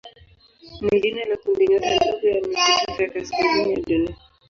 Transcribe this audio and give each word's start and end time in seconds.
ni 0.81 1.01
jina 1.01 1.25
la 1.29 1.35
kundinyota 1.37 1.89
ndogo 1.95 2.27
ya 2.27 2.39
nusutufe 2.41 3.03
ya 3.03 3.09
kaskazini 3.11 3.73
ya 3.73 3.79
Dunia. 3.79 4.15